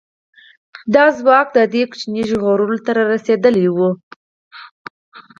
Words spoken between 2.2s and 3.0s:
ژغورلو ته